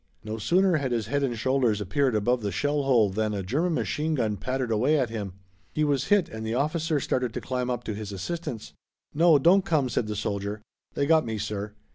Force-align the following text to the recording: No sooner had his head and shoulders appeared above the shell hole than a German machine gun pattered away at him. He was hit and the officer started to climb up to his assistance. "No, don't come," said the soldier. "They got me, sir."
No 0.23 0.39
sooner 0.39 0.77
had 0.77 0.91
his 0.91 1.05
head 1.05 1.21
and 1.21 1.37
shoulders 1.37 1.79
appeared 1.79 2.15
above 2.15 2.41
the 2.41 2.51
shell 2.51 2.81
hole 2.81 3.11
than 3.11 3.35
a 3.35 3.43
German 3.43 3.75
machine 3.75 4.15
gun 4.15 4.35
pattered 4.35 4.71
away 4.71 4.97
at 4.97 5.11
him. 5.11 5.33
He 5.75 5.83
was 5.83 6.05
hit 6.05 6.27
and 6.27 6.43
the 6.43 6.55
officer 6.55 6.99
started 6.99 7.35
to 7.35 7.39
climb 7.39 7.69
up 7.69 7.83
to 7.83 7.93
his 7.93 8.11
assistance. 8.11 8.73
"No, 9.13 9.37
don't 9.37 9.63
come," 9.63 9.89
said 9.89 10.07
the 10.07 10.15
soldier. 10.15 10.63
"They 10.95 11.05
got 11.05 11.23
me, 11.23 11.37
sir." 11.37 11.73